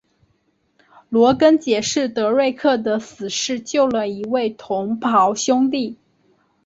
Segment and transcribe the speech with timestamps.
[1.09, 5.95] 罗根解释德瑞克的死是救了一位同袍兄弟。